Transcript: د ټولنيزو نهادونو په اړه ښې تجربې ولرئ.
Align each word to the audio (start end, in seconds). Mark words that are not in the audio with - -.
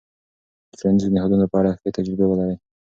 د 0.69 0.71
ټولنيزو 0.79 1.13
نهادونو 1.15 1.45
په 1.51 1.55
اړه 1.59 1.77
ښې 1.79 1.89
تجربې 1.97 2.25
ولرئ. 2.27 2.55